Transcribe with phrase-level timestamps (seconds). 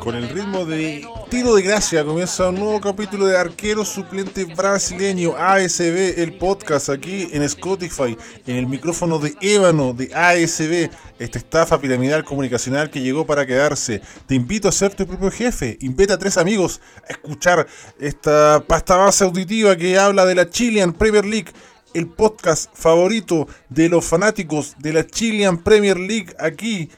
[0.00, 5.34] Con el ritmo de tiro de gracia comienza un nuevo capítulo de Arquero Suplente Brasileño
[5.36, 11.80] ASB, el podcast aquí en Spotify, en el micrófono de ébano de ASB, esta estafa
[11.80, 14.02] piramidal comunicacional que llegó para quedarse.
[14.26, 17.66] Te invito a ser tu propio jefe, invita a tres amigos a escuchar
[18.00, 21.52] esta pasta base auditiva que habla de la Chilean Premier League
[21.94, 26.90] el podcast favorito de los fanáticos de la Chilean Premier League aquí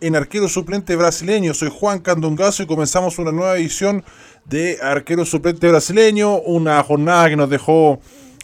[0.00, 1.54] en Arquero Suplente Brasileño.
[1.54, 4.04] Soy Juan Candongazo y comenzamos una nueva edición
[4.44, 8.00] de Arquero Suplente Brasileño, una jornada que nos dejó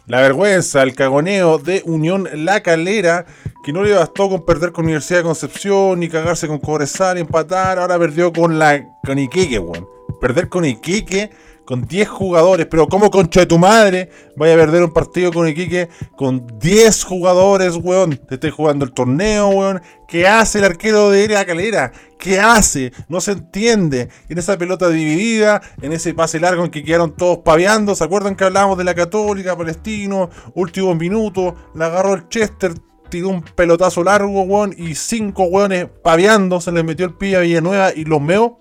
[0.07, 3.27] la vergüenza, el cagoneo de Unión La Calera,
[3.65, 7.79] que no le bastó con perder con Universidad de Concepción, ni cagarse con Cobresal, empatar,
[7.79, 9.87] ahora perdió con la con Iquique, weón.
[10.21, 11.31] Perder con Iquique
[11.65, 15.49] con 10 jugadores, pero como concha de tu madre vaya a perder un partido con
[15.49, 18.17] Iquique con 10 jugadores, weón.
[18.17, 19.83] Te estoy jugando el torneo, weón.
[20.09, 21.93] ¿Qué hace el arquero de la calera?
[22.19, 22.93] ¿Qué hace?
[23.09, 24.09] No se entiende.
[24.29, 27.95] En esa pelota dividida, en ese pase largo en que quedaron todos paveando.
[27.95, 30.31] ¿Se acuerdan que hablábamos de la Católica, Palestino?
[30.55, 32.75] Último minuto, la agarró el Chester,
[33.09, 37.41] tiró un pelotazo largo, weón, y cinco weones paveando, se les metió el pie a
[37.41, 38.59] Villanueva y los meó.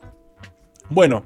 [0.89, 1.23] Bueno,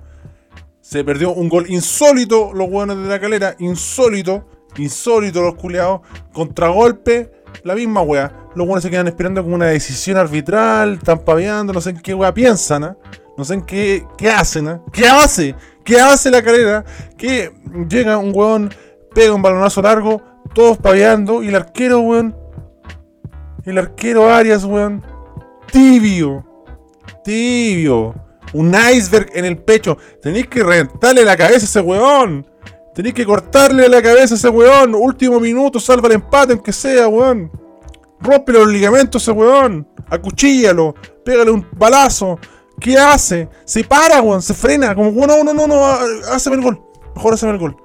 [0.88, 3.56] se perdió un gol insólito, los hueones de la calera.
[3.58, 4.46] Insólito,
[4.78, 6.02] insólito los culeados.
[6.32, 7.32] Contragolpe,
[7.64, 8.32] la misma wea.
[8.54, 10.94] Los hueones se quedan esperando como una decisión arbitral.
[10.94, 12.98] Están paveando, no sé en qué wea piensan, ¿ah?
[13.36, 14.82] No sé en qué, qué hacen, ¿ah?
[14.94, 15.56] ¿Qué hace?
[15.84, 16.86] ¿Qué hace la calera?
[17.18, 17.52] Que
[17.90, 18.72] llega un hueón,
[19.16, 20.22] pega un balonazo largo,
[20.54, 21.42] todos paveando.
[21.42, 22.38] Y el arquero, weón.
[23.64, 25.04] El arquero Arias, weón.
[25.72, 26.46] Tibio.
[27.24, 29.98] Tibio un iceberg en el pecho.
[30.22, 32.48] Tenéis que reventarle la cabeza a ese weón.
[32.94, 34.96] Tenéis que cortarle la cabeza a ese weón.
[34.96, 37.52] Último minuto, salva el empate, aunque sea, weón.
[38.22, 39.88] Rompe los ligamentos a ese weón.
[40.10, 40.96] Acuchíllalo.
[41.24, 42.40] Pégale un balazo.
[42.80, 43.50] ¿Qué hace?
[43.66, 44.42] Se para, weón.
[44.42, 44.96] Se frena.
[44.96, 45.86] Como, no, no, no, no.
[46.32, 46.82] Háceme el gol.
[47.16, 47.76] Mejor háceme el gol.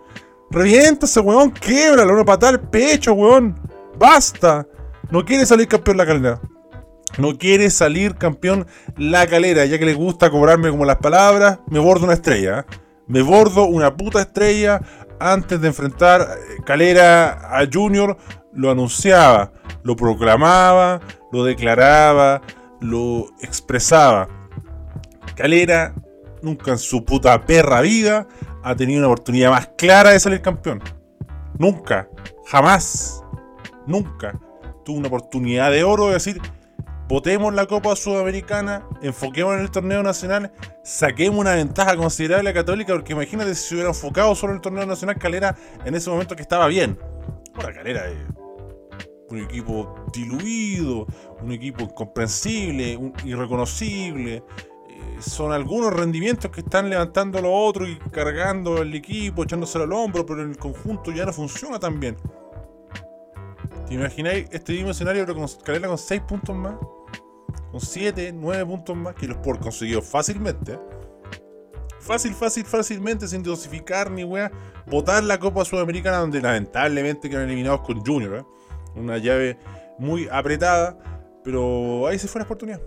[0.50, 1.50] Revienta ese weón.
[1.50, 2.14] Québralo.
[2.14, 3.58] Una patada al pecho, weón.
[3.98, 4.66] Basta.
[5.10, 6.40] No quiere salir campeón la calidad.
[7.18, 8.66] No quiere salir campeón
[8.96, 12.60] la calera, ya que le gusta cobrarme como las palabras, me bordo una estrella.
[12.60, 12.74] ¿eh?
[13.06, 14.80] Me bordo una puta estrella
[15.18, 18.16] antes de enfrentar eh, Calera a Junior.
[18.52, 21.00] Lo anunciaba, lo proclamaba,
[21.32, 22.40] lo declaraba,
[22.80, 24.28] lo expresaba.
[25.36, 25.94] Calera
[26.42, 28.26] nunca en su puta perra vida
[28.62, 30.82] ha tenido una oportunidad más clara de salir campeón.
[31.58, 32.08] Nunca,
[32.46, 33.22] jamás,
[33.86, 34.38] nunca
[34.84, 36.40] tuvo una oportunidad de oro de decir
[37.10, 40.52] votemos la Copa Sudamericana, enfoquemos en el torneo nacional,
[40.84, 44.62] saquemos una ventaja considerable a Católica, porque imagínate si se hubiera enfocado solo en el
[44.62, 46.96] torneo nacional, Calera en ese momento que estaba bien.
[47.54, 48.16] Ahora Calera es
[49.28, 51.08] un equipo diluido,
[51.42, 54.36] un equipo incomprensible, irreconocible.
[54.36, 59.92] Eh, son algunos rendimientos que están levantando los otros y cargando el equipo, echándoselo al
[59.94, 62.16] hombro, pero en el conjunto ya no funciona tan bien.
[63.88, 66.74] ¿Te imagináis este mismo escenario pero con Calera con 6 puntos más?
[67.70, 70.78] Con 7, 9 puntos más que los por conseguido fácilmente.
[72.00, 74.50] Fácil, fácil, fácilmente, sin dosificar ni weá.
[74.86, 78.36] Votar la Copa Sudamericana, donde lamentablemente quedaron eliminados con Junior.
[78.36, 78.44] ¿eh?
[78.96, 79.58] Una llave
[79.98, 80.98] muy apretada,
[81.44, 82.80] pero ahí se fue la oportunidad.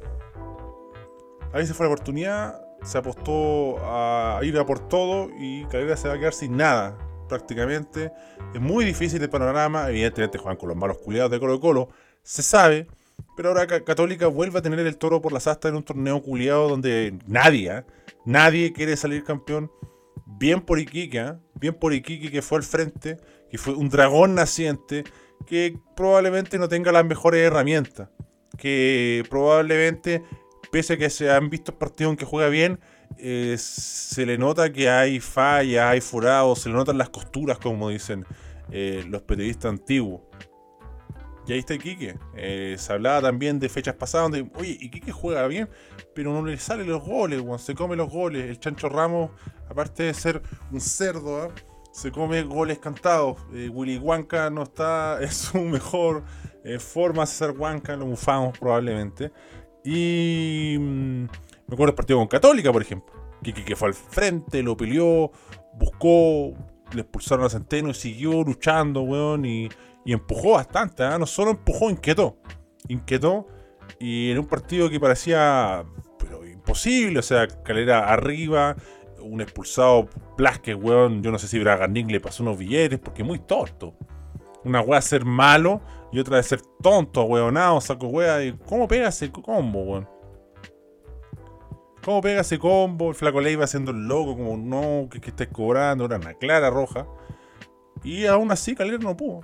[1.54, 6.08] Ahí se fue la oportunidad, se apostó a ir a por todo y Calera se
[6.08, 6.98] va a quedar sin nada,
[7.30, 8.12] prácticamente.
[8.54, 11.90] Es muy difícil el panorama, evidentemente juegan con los malos culiados de Colo Colo,
[12.24, 12.88] se sabe,
[13.36, 16.70] pero ahora Católica vuelve a tener el toro por las astas en un torneo culiado
[16.70, 17.86] donde nadie, ¿ah?
[18.26, 19.72] nadie quiere salir campeón.
[20.26, 21.40] Bien por Iquique, ¿ah?
[21.56, 23.18] bien por Iquique que fue al frente,
[23.50, 25.04] que fue un dragón naciente,
[25.48, 28.10] que probablemente no tenga las mejores herramientas.
[28.58, 30.24] Que probablemente,
[30.72, 32.80] pese a que se han visto partidos en que juega bien,
[33.18, 37.90] eh, se le nota que hay fallas, hay furados, se le notan las costuras, como
[37.90, 38.26] dicen
[38.72, 40.22] eh, los periodistas antiguos.
[41.46, 42.18] Y ahí está Iquique.
[42.36, 45.70] Eh, se hablaba también de fechas pasadas donde, oye, Iquique juega bien,
[46.14, 48.50] pero no le salen los goles, se come los goles.
[48.50, 49.32] El Chancho Ramos,
[49.70, 50.42] aparte de ser
[50.72, 51.50] un cerdo, ¿ah?
[51.92, 53.38] se come goles cantados.
[53.54, 56.24] Eh, Willy Huanca no está en su mejor
[56.64, 59.32] eh, forma ser Huanca, lo bufamos probablemente.
[59.84, 63.14] Y mm, me acuerdo del partido con Católica, por ejemplo.
[63.44, 65.30] Que, fue al frente, lo peleó,
[65.74, 66.54] buscó,
[66.94, 69.46] le expulsaron a Centeno y siguió luchando, weón.
[69.46, 69.70] Y,
[70.06, 71.18] y empujó bastante, ¿ah?
[71.18, 72.38] no solo empujó, inquietó.
[72.88, 73.48] Inquietó
[74.00, 75.86] y en un partido que parecía
[76.18, 78.76] pero imposible, o sea, Calera arriba,
[79.22, 83.40] un expulsado Blasque, weón, yo no sé si Braganic le pasó unos billetes porque muy
[83.40, 83.94] torto.
[84.64, 88.44] Una weá de ser malo y otra de ser tonto, weonado, saco weá.
[88.44, 90.10] Y ¿Cómo pega ese combo, weón?
[92.04, 93.10] ¿Cómo pega ese combo?
[93.10, 96.34] El flaco le iba haciendo el loco, como no, que, que estés cobrando, era una
[96.34, 97.06] clara roja.
[98.04, 99.42] Y aún así Calera no pudo.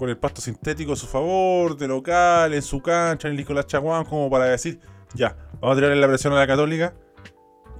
[0.00, 3.66] Con el pasto sintético a su favor, de local, en su cancha, en el Nicolás
[3.66, 4.80] Chaguán, como para decir,
[5.12, 6.94] ya, vamos a tirarle la presión a la Católica.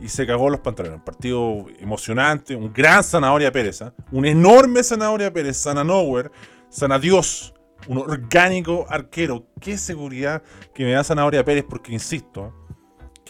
[0.03, 0.99] Y se cagó los pantalones.
[0.99, 3.93] Un partido emocionante, un gran Zanahoria Pérez, ¿eh?
[4.13, 6.31] un enorme Zanahoria Pérez, Sana Nowhere,
[6.69, 7.55] Sana Dios,
[7.89, 9.47] un orgánico arquero.
[9.59, 10.43] Qué seguridad
[10.75, 12.60] que me da Zanahoria Pérez, porque insisto, ¿eh?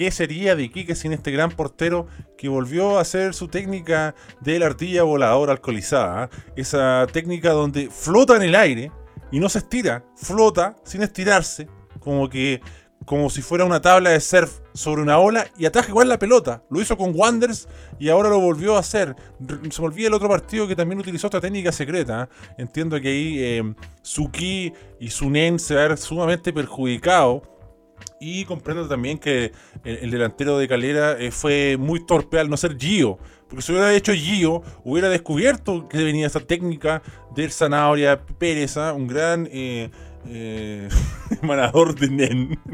[0.00, 2.06] ¿Qué sería de Iquique sin este gran portero
[2.38, 6.30] que volvió a hacer su técnica de la artilla voladora alcoholizada?
[6.56, 8.90] Esa técnica donde flota en el aire
[9.30, 11.68] y no se estira, flota sin estirarse,
[11.98, 12.62] como que
[13.04, 16.62] como si fuera una tabla de surf sobre una ola y ataja igual la pelota.
[16.70, 17.68] Lo hizo con Wanders
[17.98, 19.14] y ahora lo volvió a hacer.
[19.68, 22.26] Se me olvida el otro partido que también utilizó esta técnica secreta.
[22.56, 27.59] Entiendo que ahí eh, Suki y Sunen se va a ver sumamente perjudicado
[28.20, 29.52] y comprendo también que
[29.84, 33.18] el, delantero de Calera eh, fue muy torpe al no ser Gio.
[33.48, 37.02] Porque si hubiera hecho Gio, hubiera descubierto que venía esa técnica
[37.34, 38.92] del Zanahoria Pérez, ¿ah?
[38.92, 39.90] un gran eh,
[40.26, 40.88] eh
[41.42, 42.60] emanador de Nen.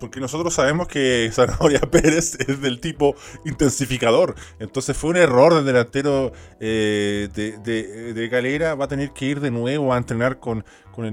[0.00, 4.34] Porque nosotros sabemos que Zanahoria Pérez es del tipo intensificador.
[4.58, 8.74] Entonces fue un error del delantero eh, de, de, Calera.
[8.74, 10.64] Va a tener que ir de nuevo a entrenar con,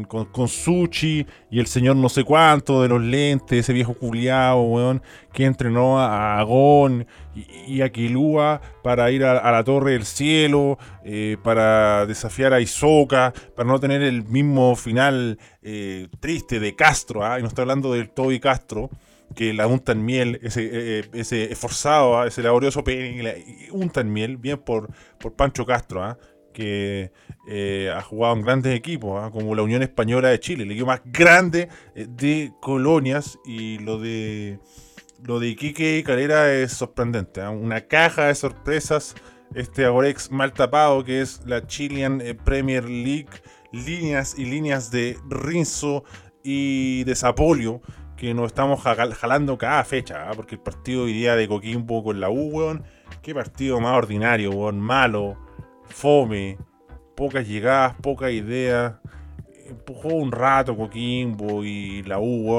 [0.08, 4.64] con, con, Suchi y el señor no sé cuánto de los lentes, ese viejo culiao,
[4.64, 7.06] weón, que entrenó a Agón
[7.68, 13.32] y, a Kilua para ir a, la Torre del Cielo, eh, para desafiar a Isoka,
[13.56, 17.38] para no tener el mismo final eh, triste de Castro, ¿ah?
[17.38, 18.90] y no estoy hablando del Toby Castro,
[19.36, 22.28] que la unta en miel, ese, eh, ese esforzado, ¿ah?
[22.28, 24.90] ese laborioso pene, unta en miel, bien por,
[25.20, 26.18] por Pancho Castro, ¿ah?
[26.56, 27.12] Que
[27.48, 29.30] eh, ha jugado en grandes equipos, ¿ah?
[29.30, 34.00] como la Unión Española de Chile, el equipo más grande eh, de colonias, y lo
[34.00, 34.60] de
[35.22, 37.50] lo de Iquique y Calera es sorprendente, ¿ah?
[37.50, 39.16] una caja de sorpresas,
[39.54, 43.30] este Agorex mal tapado que es la Chilean eh, Premier League,
[43.72, 46.06] líneas y líneas de Rinzo
[46.42, 47.82] y de Zapolio,
[48.16, 50.32] que nos estamos jalando cada fecha, ¿ah?
[50.36, 52.86] porque el partido hoy día de Coquimbo con la U, weón,
[53.22, 55.38] qué partido más ordinario, weón, malo,
[55.90, 56.58] fome,
[57.16, 59.00] pocas llegadas, poca idea.
[59.68, 62.54] Empujó un rato Coquimbo y la U,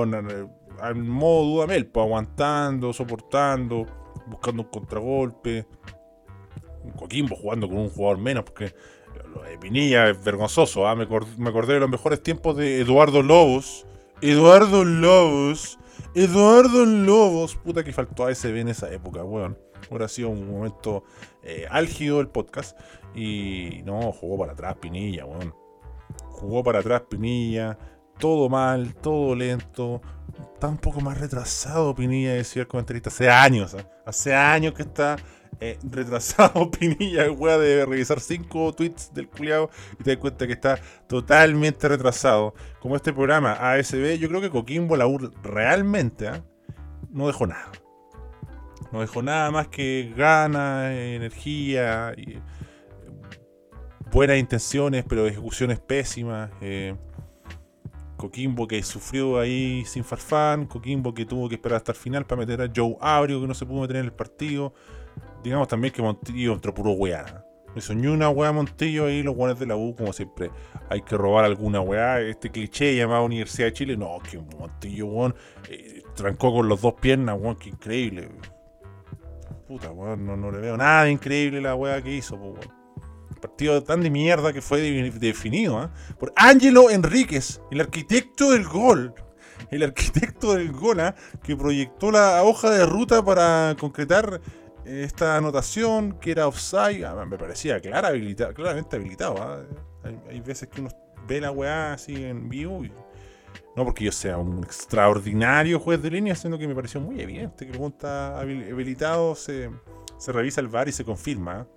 [0.80, 3.86] al modo Dudamel, pues, aguantando, soportando,
[4.26, 5.66] buscando un contragolpe.
[6.96, 8.74] Coquimbo jugando con un jugador menos, porque
[9.34, 10.86] lo de Pinilla es vergonzoso.
[10.86, 10.94] ¿ah?
[10.94, 13.86] Me, acordé, de los mejores tiempos de Eduardo Lobos.
[14.20, 15.78] Eduardo Lobos.
[16.14, 17.56] Eduardo Lobos.
[17.56, 19.58] Puta que faltó a SB en esa época, weón.
[19.90, 21.04] Ahora ha sido un momento
[21.42, 22.78] eh, álgido el podcast.
[23.16, 25.54] Y no, jugó para atrás Pinilla, weón.
[26.28, 27.78] Jugó para atrás Pinilla.
[28.18, 30.02] Todo mal, todo lento.
[30.52, 33.08] Está un poco más retrasado Pinilla, decía el comentarista.
[33.08, 33.86] Hace años, ¿eh?
[34.04, 35.16] hace años que está
[35.60, 40.52] eh, retrasado Pinilla, weón, de revisar cinco tweets del culiado y te das cuenta que
[40.52, 40.78] está
[41.08, 42.54] totalmente retrasado.
[42.80, 45.06] Como este programa ASB, yo creo que Coquimbo la
[45.42, 46.42] realmente ¿eh?
[47.10, 47.72] no dejó nada.
[48.92, 52.40] No dejó nada más que ganas, energía y
[54.16, 56.50] buenas intenciones, pero ejecuciones pésimas.
[56.62, 56.94] Eh,
[58.16, 62.38] Coquimbo que sufrió ahí sin farfán, Coquimbo que tuvo que esperar hasta el final para
[62.40, 64.72] meter a Joe Abrio que no se pudo meter en el partido.
[65.44, 67.44] Digamos también que Montillo entró puro weá.
[67.74, 70.50] Me soñó una weá Montillo ahí, los guanes de la U, como siempre.
[70.88, 72.18] Hay que robar alguna weá.
[72.22, 75.34] Este cliché llamado Universidad de Chile, no, que Montillo, weón,
[75.68, 78.30] eh, trancó con los dos piernas, weón, que increíble.
[79.68, 82.75] Puta, weón, no, no le veo nada increíble la weá que hizo, weón
[83.40, 85.92] partido tan de mierda que fue definido ¿ah?
[86.18, 89.14] por Ángelo Enríquez, el arquitecto del gol.
[89.70, 91.14] El arquitecto del gol ¿ah?
[91.42, 94.40] que proyectó la hoja de ruta para concretar
[94.84, 97.04] esta anotación que era offside.
[97.04, 98.12] Ah, me parecía clara,
[98.54, 99.66] claramente habilitado.
[100.28, 100.90] Hay, veces que uno
[101.26, 102.82] ve la weá así en vivo
[103.76, 107.66] no porque yo sea un extraordinario juez de línea, sino que me pareció muy evidente
[107.66, 109.70] que el habilitado, se,
[110.16, 111.68] se revisa el VAR y se confirma.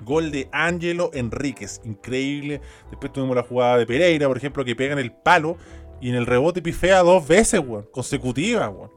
[0.00, 2.60] Gol de Ángelo Enríquez, increíble.
[2.90, 5.56] Después tuvimos la jugada de Pereira, por ejemplo, que pega en el palo
[6.00, 8.90] y en el rebote pifea dos veces, weón, consecutivas, weón.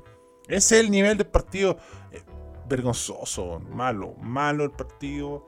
[0.47, 1.77] Ese es el nivel del partido
[2.11, 2.21] eh,
[2.67, 5.45] vergonzoso, malo, malo el partido.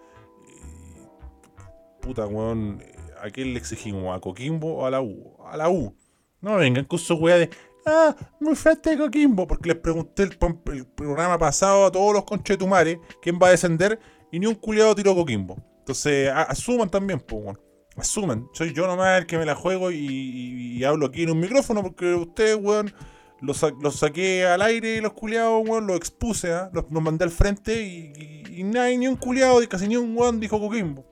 [2.01, 2.81] puta, weón.
[3.21, 4.15] ¿a quién le exigimos?
[4.15, 5.37] ¿A Coquimbo o a la U?
[5.45, 5.95] A la U.
[6.41, 7.49] No vengan con su weá de.
[7.85, 9.47] Ah, muy fuerte de Coquimbo.
[9.47, 10.37] Porque les pregunté el,
[10.73, 13.99] el, programa pasado a todos los conchetumares quién va a descender
[14.31, 15.57] y ni un culiado tiró Coquimbo.
[15.79, 17.59] Entonces, asuman también, pues, bueno.
[17.97, 18.47] Asuman.
[18.53, 22.13] Soy yo nomás el que me la juego y, hablo aquí en un micrófono porque
[22.13, 22.93] ustedes, weón,
[23.41, 23.57] los,
[23.95, 26.69] saqué al aire y los culiados, weón, los expuse, ¿ah?
[26.73, 30.59] los, mandé al frente y, y, nadie, ni un culiado, casi ni un weón dijo
[30.59, 31.05] Coquimbo.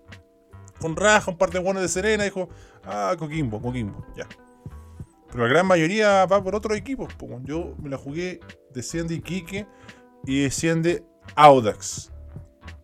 [0.79, 2.47] Con raja, un par de weones de Serena, dijo,
[2.85, 4.27] ah, Coquimbo, Coquimbo, ya.
[5.31, 7.13] Pero la gran mayoría va por otros equipos.
[7.43, 8.39] Yo me la jugué,
[8.73, 9.67] desciende Iquique
[10.25, 11.03] y desciende
[11.35, 12.11] Audax.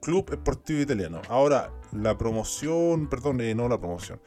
[0.05, 1.19] Club Esportivo Italiano.
[1.29, 4.21] Ahora, la promoción, perdón, eh, no la promoción.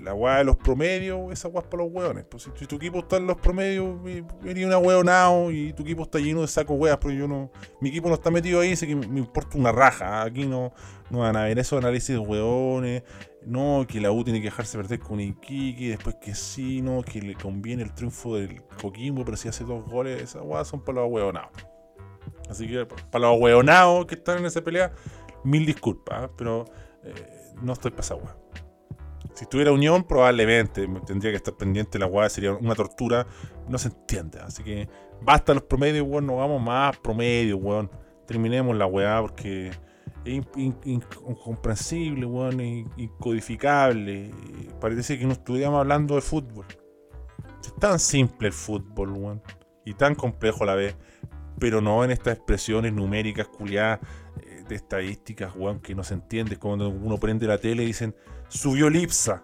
[0.00, 2.24] La weá de los promedios, esa weá es para los weones.
[2.24, 4.02] Pues si, tu equipo está en los promedios,
[4.40, 7.50] venía una weonao y tu equipo está lleno de saco weas, pero yo no.
[7.82, 10.22] Mi equipo no está metido ahí, así que me importa una raja.
[10.22, 10.72] Aquí no,
[11.10, 13.02] no van a ver esos análisis de weones.
[13.44, 17.20] No, que la U tiene que dejarse perder con Iquique, después que sí, no, que
[17.20, 21.02] le conviene el triunfo del Coquimbo, pero si hace dos goles, esas weas son para
[21.02, 21.52] los weonados.
[22.48, 24.92] Así que para los hueonados que están en esa pelea,
[25.44, 26.30] mil disculpas, ¿eh?
[26.36, 26.64] pero
[27.02, 27.14] eh,
[27.62, 28.22] no estoy pasado,
[29.34, 33.26] Si estuviera Unión, probablemente tendría que estar pendiente la weá, sería una tortura,
[33.68, 34.40] no se entiende.
[34.40, 34.88] Así que
[35.22, 37.90] basta los promedios, weón, no vamos más promedios, weón.
[38.26, 39.70] Terminemos la weá porque
[40.24, 40.46] es
[40.84, 42.60] incomprensible, weón,
[42.96, 44.30] incodificable.
[44.80, 46.66] Parece que no estuviéramos hablando de fútbol.
[47.62, 49.42] Es tan simple el fútbol, weón,
[49.84, 50.96] y tan complejo a la vez
[51.58, 54.00] pero no en estas expresiones numéricas culiadas
[54.74, 56.58] estadísticas, weón, que no se entiende.
[56.58, 58.14] Cuando uno prende la tele y dicen,
[58.48, 59.42] subió el IPSA.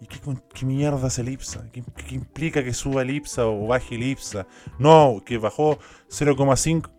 [0.00, 0.18] ¿Y qué,
[0.52, 1.70] qué mierda es el IPSA?
[1.72, 4.46] ¿Qué, implica que suba el IPSA o baje el IPSA?
[4.78, 6.90] No, que bajó 0,5.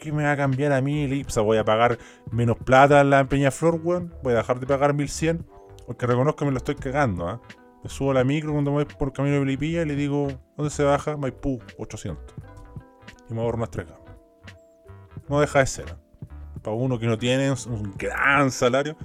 [0.00, 1.40] ¿Qué, me va a cambiar a mí el IPSA?
[1.40, 1.98] ¿Voy a pagar
[2.30, 4.14] menos plata en la Peñaflor, weón?
[4.22, 5.44] ¿Voy a dejar de pagar 1100?
[5.86, 7.40] Porque reconozco que me lo estoy cagando, ¿ah?
[7.82, 10.82] Me subo la micro cuando voy por camino de Melipilla y le digo, ¿dónde se
[10.82, 11.16] baja?
[11.16, 12.34] Maipú, 800
[13.28, 13.86] y me ahorro unas tres
[15.28, 15.96] No deja de ser.
[16.62, 18.96] Para uno que no tiene un gran salario,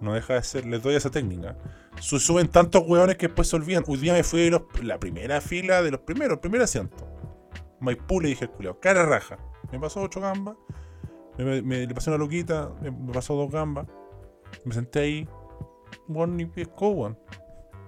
[0.00, 0.66] no deja de ser.
[0.66, 1.56] Les doy esa técnica.
[2.00, 3.84] Suben tantos hueones que después se olvidan.
[3.86, 7.06] Hoy día me fui de la primera fila de los primeros, el primer asiento.
[7.80, 9.38] Maipú le dije al culiao, cara raja.
[9.72, 10.56] Me pasó ocho gambas.
[11.38, 13.86] Me, le pasé una loquita, me, pasó dos gambas.
[14.64, 15.28] Me senté ahí.
[16.06, 17.16] Bueno, ni pescó,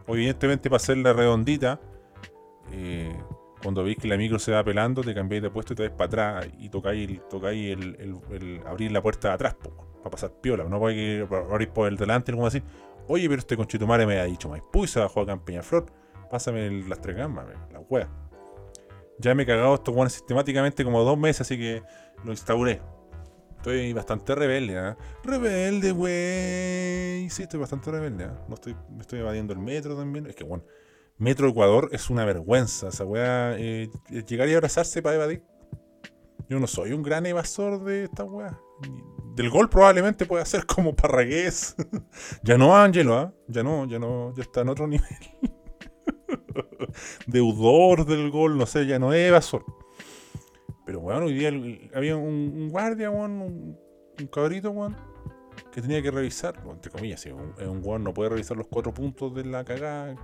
[0.06, 1.80] Evidentemente para hacer la redondita.
[2.72, 3.16] Eh,
[3.62, 5.92] cuando veis que la micro se va pelando, te cambiáis de puesto y te ves
[5.92, 10.64] para atrás y tocáis, el, tocáis el, abrir la puerta de atrás, para pasar piola.
[10.64, 12.62] No podéis abrir por el delante, como decir,
[13.08, 15.86] oye, pero este conchitumare me ha dicho más y se bajó acá en Peñaflor,
[16.30, 18.08] pásame las tres gamas, la wea.
[19.18, 21.82] Ya me he cagado estos guanes sistemáticamente como dos meses, así que
[22.24, 22.80] lo instauré.
[23.58, 24.96] Estoy bastante rebelde, ¿eh?
[25.22, 27.30] Rebelde, wey.
[27.30, 28.30] Sí, estoy bastante rebelde, ¿eh?
[28.48, 30.26] No estoy, me estoy evadiendo el metro también.
[30.26, 30.64] Es que, bueno,
[31.22, 32.88] Metro Ecuador es una vergüenza.
[32.88, 33.88] Esa weá, eh,
[34.26, 35.44] llegar y abrazarse para evadir.
[36.48, 38.58] Yo no soy un gran evasor de esta weá.
[39.36, 41.76] Del gol probablemente puede ser como Parragués.
[42.42, 43.32] ya no, Ángelo, ¿ah?
[43.46, 45.06] Ya no, ya no, ya está en otro nivel.
[47.28, 49.64] Deudor del gol, no sé, ya no es evasor.
[50.84, 51.52] Pero bueno, hoy día
[51.94, 53.78] había un, guardia, un,
[54.32, 54.96] cabrito, weón,
[55.70, 59.32] que tenía que revisar, entre comillas, un, un weón no puede revisar los cuatro puntos
[59.36, 60.16] de la cagada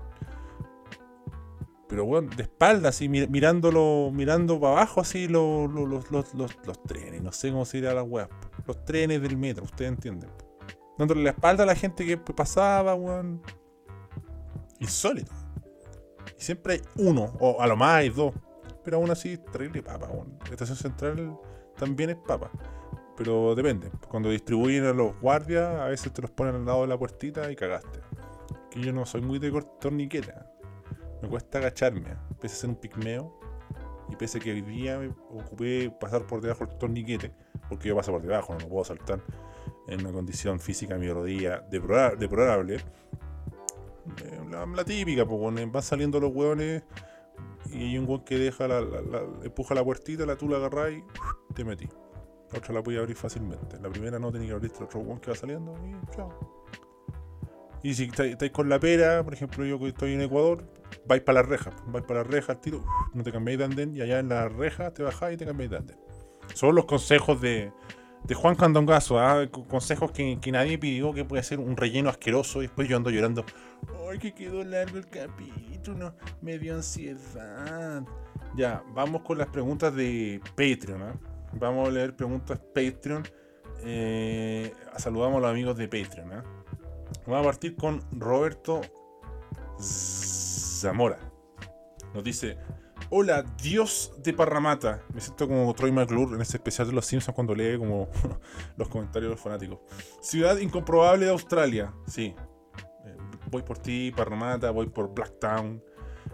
[1.88, 7.50] pero bueno, de espalda, así, mirándolo, mirando para abajo, así, los, los, trenes, no sé
[7.50, 8.28] cómo se dirá la web,
[8.66, 10.30] los trenes del metro, ustedes entienden.
[10.98, 13.40] Dándole la espalda a la gente que pasaba, weón.
[14.80, 15.32] Insólito.
[16.36, 18.34] Y siempre hay uno, o a lo más hay dos.
[18.84, 20.38] Pero aún así, terrible papa, weón.
[20.44, 21.38] La estación central
[21.76, 22.50] también es papa.
[23.16, 23.90] Pero depende.
[24.08, 27.50] Cuando distribuyen a los guardias, a veces te los ponen al lado de la puertita
[27.50, 28.00] y cagaste.
[28.70, 30.57] Que yo no soy muy de torniqueta
[31.22, 32.16] me cuesta agacharme.
[32.40, 33.38] Pese a ser un pigmeo.
[34.10, 37.32] Y pese a que hoy día me ocupé pasar por debajo del torniquete.
[37.68, 39.20] Porque yo paso por debajo, no puedo saltar.
[39.86, 42.76] En una condición física mi rodilla deplorable.
[44.24, 46.82] Eh, la, típica, pues van saliendo los hueones.
[47.70, 48.78] Y hay un hueón que deja la,
[49.42, 51.04] empuja la puertita, la tú la agarrás y
[51.54, 51.88] te metí.
[52.50, 53.78] La otra la voy a abrir fácilmente.
[53.80, 56.58] La primera no tenía que abrir el otro hueón que va saliendo y chao.
[57.82, 60.64] Y si estáis con la pera, por ejemplo, yo que estoy en Ecuador,
[61.06, 63.96] vais para la reja, vais para la reja al tiro, no te cambiáis de andén
[63.96, 65.98] y allá en la reja te bajáis y te cambiáis de andén.
[66.54, 67.72] Son los consejos de,
[68.24, 69.46] de Juan Candongazo, ¿ah?
[69.68, 73.10] consejos que, que, nadie pidió, que puede ser un relleno asqueroso y después yo ando
[73.10, 73.44] llorando.
[74.10, 76.14] ¡Ay, que quedó largo el capítulo!
[76.40, 78.02] Me dio ansiedad.
[78.56, 81.02] Ya, vamos con las preguntas de Patreon.
[81.02, 81.14] ¿ah?
[81.52, 83.22] Vamos a leer preguntas Patreon.
[83.84, 86.32] Eh, saludamos a los amigos de Patreon.
[86.32, 86.44] ¿ah?
[87.26, 88.80] Vamos a partir con Roberto
[89.80, 91.18] Zamora.
[92.14, 92.58] Nos dice,
[93.10, 95.02] hola, Dios de Parramata.
[95.12, 98.08] Me siento como Troy McClure en este especial de Los Simpsons cuando lee como
[98.76, 99.80] los comentarios de los fanáticos.
[100.20, 101.92] Ciudad incomprobable de Australia.
[102.06, 102.34] Sí.
[103.04, 103.16] Eh,
[103.50, 105.82] voy por ti, Parramata, voy por Blacktown.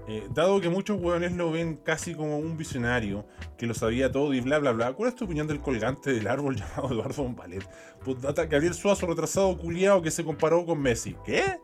[0.06, 4.34] Eh, dado que muchos hueones lo ven casi como un visionario, que lo sabía todo
[4.34, 7.66] y bla bla bla, ¿cuál es tu opinión del colgante del árbol llamado Eduardo Bombalet?
[8.04, 11.16] Pues data Gabriel Suazo, retrasado culiado que se comparó con Messi.
[11.24, 11.58] ¿Qué?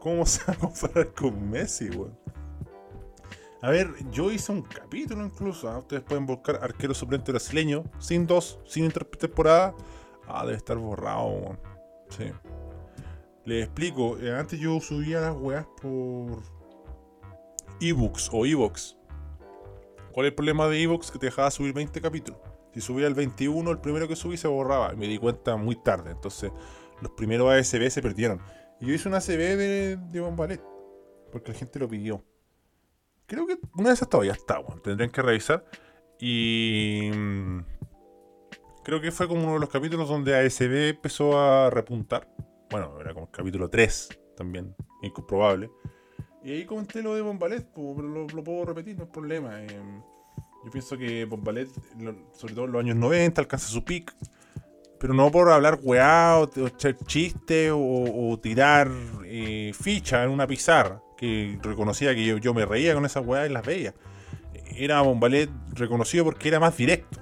[0.00, 2.16] ¿Cómo se va a comparar con Messi, weón?
[3.60, 5.68] A ver, yo hice un capítulo incluso.
[5.68, 5.78] ¿ah?
[5.78, 9.74] Ustedes pueden buscar arquero suplente brasileño, sin dos, sin intertemporada.
[10.28, 11.60] Ah, debe estar borrado, weón.
[12.10, 12.30] Sí.
[13.44, 14.16] Les explico.
[14.18, 16.42] Eh, antes yo subía las weas por
[17.80, 18.96] ebooks o ebooks.
[20.12, 21.10] ¿Cuál es el problema de ebooks?
[21.10, 22.40] Que te dejaba subir 20 capítulos.
[22.72, 24.92] Si subía el 21, el primero que subí se borraba.
[24.92, 26.12] Y me di cuenta muy tarde.
[26.12, 26.52] Entonces,
[27.00, 28.40] los primeros ASB se perdieron.
[28.80, 30.62] Y yo hice una ASB de, de Bombalet.
[31.32, 32.24] Porque la gente lo pidió.
[33.26, 34.80] Creo que una de esas todavía está, bueno.
[34.80, 35.64] Tendrían que revisar.
[36.18, 37.10] Y.
[37.14, 37.60] Mm,
[38.84, 42.26] creo que fue como uno de los capítulos donde ASB empezó a repuntar.
[42.70, 45.70] Bueno, era como el capítulo 3 también, incomprobable.
[46.42, 49.60] Y ahí comenté lo de Bombalet, pero lo, puedo repetir, no hay problema.
[49.62, 50.00] Em,
[50.64, 51.68] yo pienso que Bombalet,
[52.32, 54.14] sobre todo en los años 90, alcanza su pick.
[54.98, 58.90] Pero no por hablar weá, o, echar chistes, o, tirar
[59.24, 63.50] eh, ficha en una pizarra, que reconocía que yo, me reía con esas weá y
[63.50, 63.94] las veía.
[64.76, 67.20] Era Bombalet reconocido porque era más directo.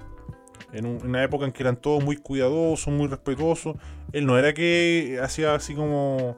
[0.73, 3.77] En, en, una época en que eran todos muy cuidadosos, muy respetuosos.
[4.13, 6.37] Él no era que hacía así como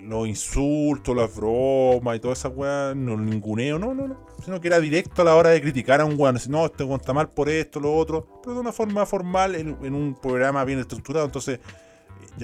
[0.00, 4.26] los insultos, las bromas y toda esa weá, no ninguneo, no, no, no.
[4.44, 6.38] Sino que era directo a la hora de criticar a un weón.
[6.48, 8.40] No, este weón mal por esto, lo otro.
[8.42, 11.26] Pero de una forma formal, en, un programa bien estructurado.
[11.26, 11.60] Entonces,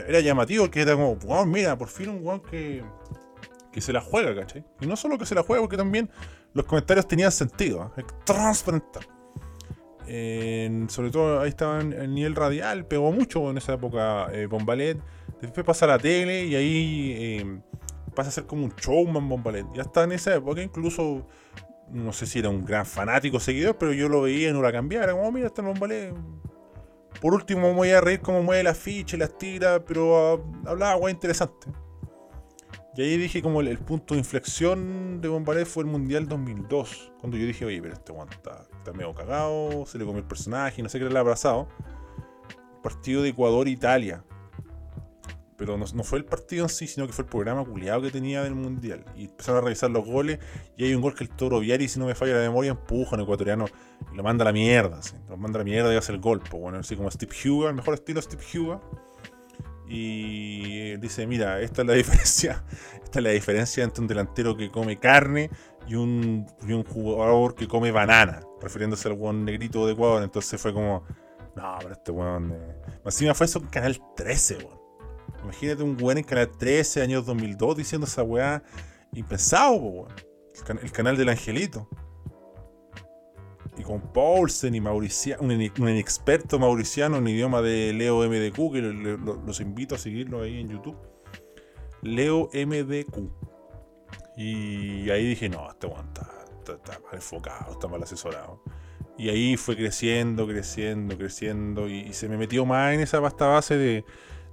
[0.07, 2.85] era llamativo que era como, wow, mira, por fin un weón que,
[3.73, 4.65] que se la juega, ¿cachai?
[4.81, 6.09] Y no solo que se la juega, porque también
[6.53, 7.93] los comentarios tenían sentido.
[7.97, 8.05] ¿eh?
[8.25, 9.05] Transparentar.
[10.89, 14.99] sobre todo ahí estaba el nivel radial, pegó mucho en esa época eh, Bombalet
[15.41, 17.61] Después pasa la tele y ahí eh,
[18.15, 19.67] pasa a ser como un showman Bombalet.
[19.75, 21.27] Ya está en esa época, incluso
[21.91, 24.71] no sé si era un gran fanático seguidor, pero yo lo veía y no la.
[24.71, 26.15] Era como, oh, mira, está el Bombalet.
[27.21, 30.95] Por último, me voy a reír cómo mueve las fichas, las tira, pero uh, hablaba
[30.95, 31.69] guay interesante.
[32.95, 37.13] Y ahí dije como el, punto de inflexión de Bombalet fue el Mundial 2002.
[37.21, 40.27] Cuando yo dije, oye, pero este guante está, está, medio cagado, se le comió el
[40.27, 41.69] personaje, no sé qué le ha abrazado.
[42.83, 44.25] Partido de Ecuador-Italia.
[45.57, 48.43] Pero no, fue el partido en sí, sino que fue el programa culiado que tenía
[48.43, 49.05] del Mundial.
[49.17, 50.39] Y empezaron a revisar los goles.
[50.77, 53.17] Y hay un gol que el Toro Viari, si no me falla la memoria, empuja
[53.17, 53.65] en ecuatoriano
[54.13, 55.01] y lo manda a la mierda.
[55.29, 56.41] Lo manda a la mierda y hace el gol.
[56.41, 58.81] Pues, bueno, así como Steve Huga, el mejor estilo Steve Huga.
[59.89, 62.65] Y dice, mira, esta es la diferencia.
[63.03, 65.51] Esta es la diferencia entre un delantero que come carne
[65.87, 68.43] y un, un jugador que come banana.
[68.61, 70.23] Refiriéndose al buen negrito de Ecuador.
[70.23, 71.05] Entonces fue como,
[71.57, 72.53] no, pero este weón.
[72.53, 72.75] Eh...
[73.05, 74.86] Encima fue eso en Canal 13, weón.
[75.47, 78.65] Imagínate un weón en Canal 13, años 2002, diciendo esa weá
[79.13, 80.09] impensado,
[80.83, 81.89] El, canal del Angelito.
[83.79, 88.81] Y con Paulsen y Mauricia, un, experto mauriciano en idioma de Leo MDQ, que
[89.47, 90.97] los invito a seguirlo ahí en YouTube.
[92.03, 93.31] Leo MDQ.
[94.37, 96.29] Y ahí dije, no, este weón está,
[97.05, 98.65] mal enfocado, está mal asesorado.
[99.17, 101.89] Y ahí fue creciendo, creciendo, creciendo.
[101.89, 104.05] Y, y se me metió más en esa pasta base de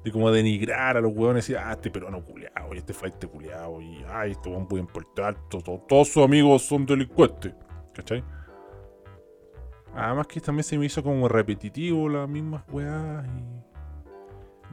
[0.03, 3.81] de como denigrar a los huevones y ah, este peruano culiado, y este flight culiado,
[3.81, 7.53] y ay, este hueón puede importar, todos sus amigos son delincuentes,
[7.93, 8.23] ¿cachai?
[9.95, 13.63] Además que también se me hizo como repetitivo las mismas weas y...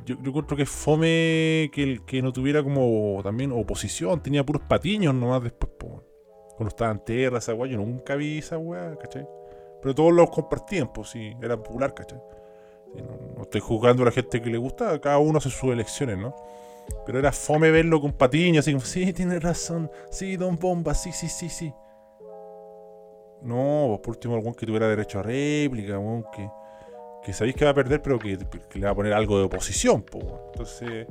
[0.06, 5.14] Yo, yo encuentro que fome que, que no tuviera como también oposición, tenía puros patiños
[5.14, 5.70] nomás después,
[6.60, 9.26] cuando estaba en tierra, esa wea, yo nunca vi esa wea, ¿cachai?
[9.80, 12.20] Pero todos los compartían, pues sí, era popular, ¿cachai?
[12.94, 16.34] No, estoy juzgando a la gente que le gusta, cada uno hace sus elecciones, ¿no?
[17.06, 21.12] Pero era fome verlo con patiño, así como, sí, tiene razón, sí, Don Bomba, sí,
[21.12, 21.72] sí, sí, sí.
[23.42, 26.48] No, por último, algún que tuviera derecho a réplica, algún que,
[27.22, 28.38] que sabéis que va a perder, pero que,
[28.74, 30.24] le va a poner algo de oposición, pues.
[30.52, 31.06] Entonces,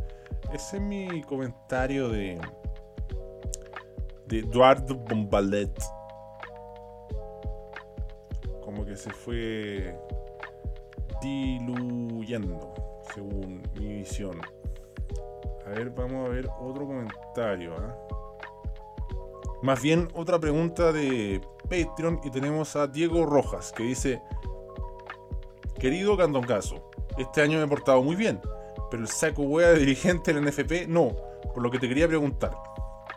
[0.54, 2.40] ese es mi comentario de,
[4.28, 5.72] de Eduardo Bombalet.
[8.64, 9.96] Como que se fue
[11.22, 12.74] diluyendo,
[13.14, 14.40] según mi visión.
[15.66, 17.76] A ver, vamos a ver otro comentario.
[17.78, 17.96] ¿ah?
[19.62, 24.22] Más bien otra pregunta de Patreon y tenemos a Diego Rojas que dice,
[25.78, 28.40] querido Candongazo, este año me he portado muy bien.
[28.90, 31.16] pero el saco hueá de dirigente del NFP no.
[31.54, 32.56] Por lo que te quería preguntar.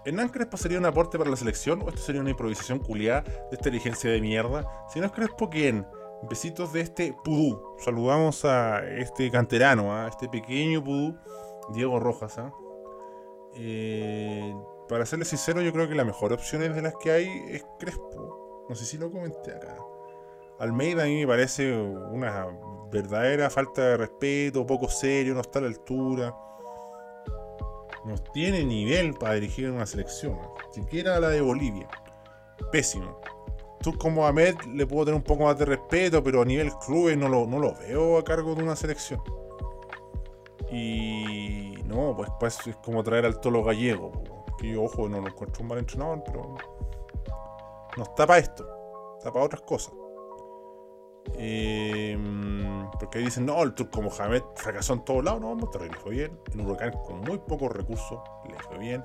[0.04, 3.52] ¿Hernán Crespo sería un aporte para la selección o esto sería una improvisación culiada de
[3.52, 4.66] esta dirigencia de mierda?
[4.92, 5.86] Si no es Crespo, ¿quién?
[6.28, 7.76] Besitos de este pudú.
[7.78, 11.16] Saludamos a este canterano, a este pequeño pudú,
[11.72, 12.38] Diego Rojas.
[12.38, 12.52] ¿ah?
[13.54, 14.54] Eh,
[14.88, 18.66] para serle sincero, yo creo que la mejor opción de las que hay es Crespo.
[18.68, 19.76] No sé si lo comenté acá.
[20.58, 22.46] Almeida a mí me parece una
[22.90, 26.34] verdadera falta de respeto, poco serio, no está a la altura.
[28.04, 30.38] No tiene nivel para dirigir una selección,
[30.72, 31.88] siquiera la de Bolivia.
[32.70, 33.20] Pésimo.
[33.82, 37.16] Tú como Ahmed le puedo tener un poco más de respeto, pero a nivel club
[37.16, 39.20] no lo, no lo veo a cargo de una selección.
[40.70, 44.12] Y no, pues, pues es como traer al tolo gallego.
[44.58, 46.56] Que yo, ojo, no lo encuentro un mal entrenador, pero
[47.96, 48.64] no está para esto,
[49.18, 49.92] está para otras cosas.
[51.34, 52.16] Eh,
[52.98, 55.40] porque dicen, no, el turco Mohamed fracasó en todos lados.
[55.40, 56.38] No, Monterrey le fue bien.
[56.52, 59.04] En Huracán con muy pocos recursos le fue bien.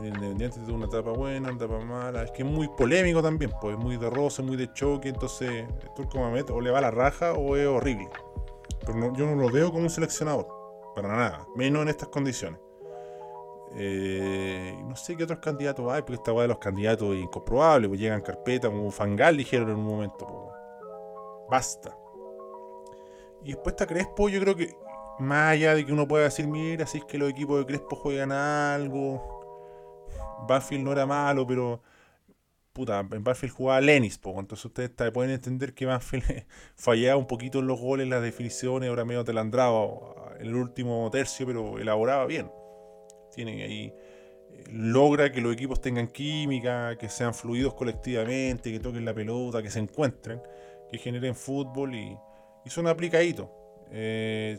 [0.00, 2.24] El Independiente tuvo una etapa buena, una etapa mala.
[2.24, 5.08] Es que es muy polémico también, pues es muy de roce, muy de choque.
[5.08, 8.08] Entonces, el turco Mohamed o le va la raja o es horrible.
[8.84, 10.46] Pero yo no lo veo como un seleccionador,
[10.94, 12.60] para nada, menos en estas condiciones.
[13.76, 17.88] Eh, no sé qué otros candidatos hay, porque esta weá de los candidatos es incomprobable,
[17.88, 20.26] pues llegan carpetas como Fangal, dijeron en un momento.
[20.26, 20.54] Pues,
[21.50, 21.96] basta.
[23.42, 24.76] Y después está Crespo, yo creo que
[25.18, 27.96] más allá de que uno pueda decir, mira, si es que los equipos de Crespo
[27.96, 29.33] juegan algo.
[30.46, 31.82] Banfield no era malo, pero
[32.74, 37.60] puta, en Banfield jugaba Lenis, po, entonces ustedes pueden entender que Banfield fallaba un poquito
[37.60, 42.50] en los goles, las definiciones, ahora medio telandrado en el último tercio, pero elaboraba bien.
[43.32, 43.94] Tiene ahí
[44.50, 49.62] eh, logra que los equipos tengan química, que sean fluidos colectivamente, que toquen la pelota,
[49.62, 50.42] que se encuentren,
[50.90, 52.18] que generen fútbol y,
[52.64, 53.48] y son aplicaditos.
[53.96, 54.58] Eh,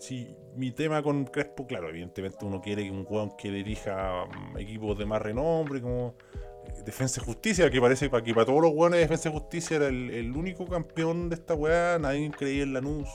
[0.55, 4.97] mi tema con Crespo, claro, evidentemente uno quiere que un jugador que dirija mm, equipos
[4.97, 6.15] de más renombre, como
[6.63, 9.75] eh, Defensa y Justicia, que parece que para todos los hueones de Defensa y Justicia
[9.75, 13.09] era el, único campeón de esta weá, nadie creía en Lanús.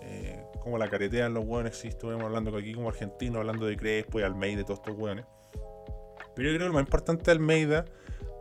[0.00, 4.24] Eh, como la caretean los hueones, estuvimos hablando aquí como argentino, hablando de Crespo y
[4.24, 5.24] Almeida y todos estos hueones.
[6.34, 7.84] Pero yo creo que lo más importante de Almeida,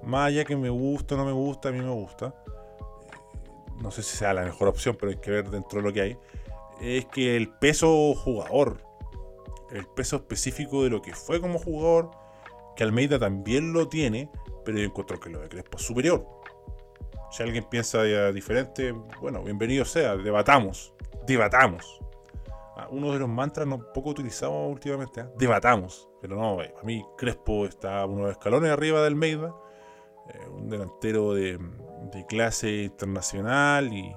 [0.02, 2.34] más allá que me gusta o no me gusta, a mí me gusta,
[3.84, 6.02] no sé si sea la mejor opción, pero hay que ver dentro de lo que
[6.02, 6.18] hay,
[6.82, 8.82] es que el peso jugador,
[9.72, 12.12] el peso específico de lo que fue como jugador,
[12.76, 14.30] que Almeida también lo tiene,
[14.66, 16.26] pero yo encuentro que lo de Crespo es superior.
[17.32, 18.92] Si alguien piensa diferente,
[19.22, 20.94] bueno, bienvenido sea, debatamos,
[21.26, 22.02] debatamos.
[22.76, 25.26] Ah, uno de los mantras no poco utilizados últimamente, ¿eh?
[25.38, 26.10] debatamos.
[26.20, 29.54] Pero no, a mí Crespo está unos escalones arriba de Almeida,
[30.30, 31.60] eh, un delantero de,
[32.12, 34.14] de clase internacional y,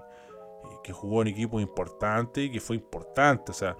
[0.85, 3.51] que jugó en equipos importantes y que fue importante.
[3.51, 3.77] O sea,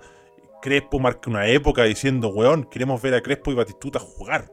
[0.61, 4.51] Crespo marca una época diciendo, weón, queremos ver a Crespo y Batistuta jugar.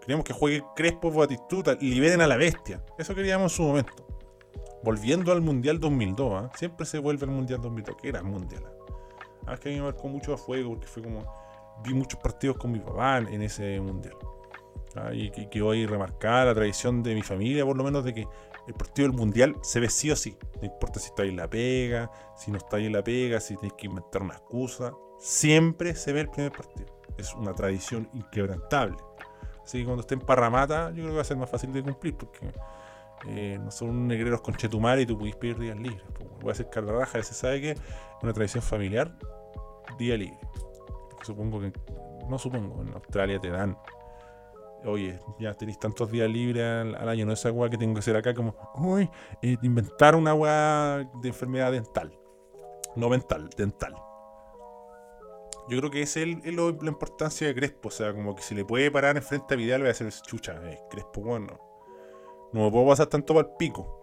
[0.00, 2.82] Queremos que juegue Crespo y Batistuta, liberen a la bestia.
[2.98, 4.06] Eso queríamos en su momento.
[4.82, 6.50] Volviendo al Mundial 2002, ¿ah?
[6.56, 8.64] siempre se vuelve al Mundial 2002, que era Mundial.
[9.46, 11.24] Ah, es que a mí me marcó mucho a fuego porque fue como.
[11.84, 14.16] Vi muchos partidos con mi papá en ese Mundial.
[14.96, 15.12] ¿ah?
[15.12, 18.26] Y que, hoy remarcar la tradición de mi familia, por lo menos, de que
[18.66, 20.36] el partido del mundial se ve sí o sí.
[20.60, 23.76] No importa si está en la pega, si no está en la pega, si tienes
[23.78, 24.92] que inventar una excusa.
[25.18, 26.86] Siempre se ve el primer partido.
[27.16, 28.96] Es una tradición inquebrantable.
[29.64, 31.82] Así que cuando esté en Parramata, yo creo que va a ser más fácil de
[31.82, 32.52] cumplir porque
[33.28, 36.02] eh, no son negreros con chetumar y tú puedes pedir días libres.
[36.40, 37.74] Voy a hacer raja, se sabe que
[38.22, 39.16] una tradición familiar,
[39.98, 40.38] día libre.
[41.22, 41.72] supongo que,
[42.28, 43.76] no supongo, en Australia te dan
[44.84, 48.00] oye, ya tenéis tantos días libres al, año, no es esa weá que tengo que
[48.00, 49.10] hacer acá como, uy,
[49.42, 52.12] eh, inventar una weá de enfermedad dental.
[52.94, 53.94] No mental, dental.
[55.68, 58.64] Yo creo que esa es la importancia de Crespo, o sea, como que si le
[58.64, 61.58] puede parar enfrente a Vidal, voy a hacer chucha, eh, Crespo, bueno,
[62.52, 64.02] no me puedo pasar tanto para el pico.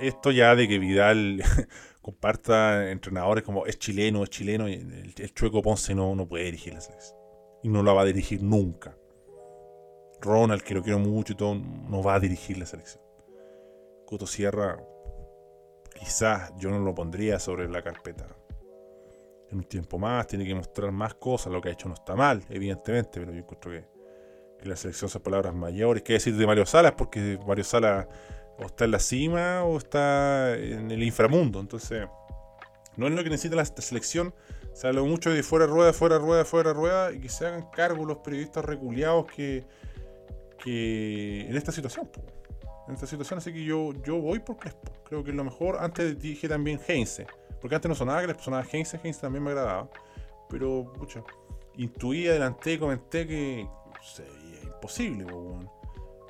[0.00, 1.42] Esto ya de que Vidal
[2.02, 6.74] comparta entrenadores como es chileno, es chileno, y el, Chueco Ponce no, no puede dirigir
[6.74, 7.18] la selección.
[7.62, 8.96] Y no la va a dirigir nunca.
[10.20, 13.02] Ronald, que lo quiero mucho y todo, no va a dirigir la selección.
[14.06, 14.78] Coto Sierra,
[15.98, 18.26] quizás yo no lo pondría sobre la carpeta.
[19.50, 21.52] En un tiempo más, tiene que mostrar más cosas.
[21.52, 23.84] Lo que ha hecho no está mal, evidentemente, pero yo encuentro que,
[24.64, 26.02] la selección son palabras mayores.
[26.02, 26.92] ¿Qué decir de Mario Salas?
[26.96, 28.08] Porque Mario Salas
[28.58, 31.60] o está en la cima o está en el inframundo.
[31.60, 32.08] Entonces,
[32.96, 34.34] no es lo que necesita la selección.
[34.72, 38.04] Se habla mucho de fuera rueda, fuera rueda, fuera rueda, y que se hagan cargo
[38.04, 39.64] los periodistas reculeados que
[40.64, 42.08] en esta situación.
[42.88, 44.92] En esta situación, así que yo, yo voy por Crespo.
[45.04, 45.78] Creo que es lo mejor.
[45.80, 47.26] Antes dije también Heinze.
[47.60, 49.00] Porque antes no sonaba Crespo, sonaba Heinze.
[49.02, 49.88] Heinze también me agradaba.
[50.48, 51.22] pero, pucha,
[51.76, 53.68] intuí, adelanté, comenté que
[54.02, 55.26] sería imposible,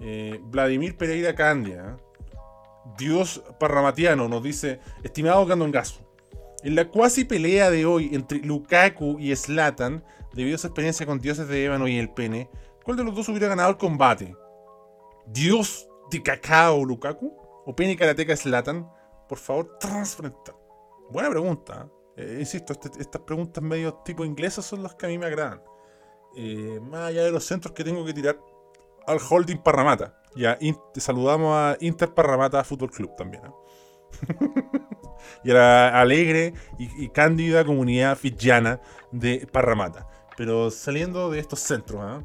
[0.01, 1.97] eh, Vladimir Pereira Candia,
[2.99, 6.07] Dios Parramatiano, nos dice, estimado Gaso
[6.63, 11.21] en la cuasi pelea de hoy entre Lukaku y Slatan, debido a su experiencia con
[11.21, 12.49] dioses de ébano y el pene,
[12.87, 14.35] ¿cuál de los dos hubiera ganado el combate?
[15.27, 17.37] ¿Dios de cacao Lukaku?
[17.67, 18.89] ¿O pene karateca Slatan?
[19.29, 20.55] Por favor, transfrenta.
[21.11, 21.89] Buena pregunta.
[22.17, 22.23] ¿eh?
[22.23, 25.61] Eh, insisto, este, estas preguntas medio tipo inglesas son las que a mí me agradan.
[26.37, 28.39] Eh, más allá de los centros que tengo que tirar
[29.07, 30.23] al Holding Parramata.
[30.37, 30.59] Ya,
[30.97, 33.43] saludamos a Inter Parramata Fútbol Club también.
[35.45, 38.81] y a la alegre y, cándida comunidad fidjiana
[39.13, 40.07] de Parramata.
[40.37, 42.23] Pero saliendo de estos centros, ¿ah?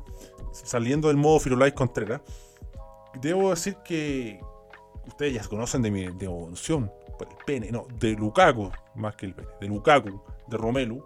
[0.51, 2.21] Saliendo del modo Firulais Contreras,
[3.21, 4.39] debo decir que
[5.07, 9.35] ustedes ya conocen de mi devoción por el pene, no, de Lukaku, más que el
[9.35, 11.03] pene, de Lukaku, de Romelu.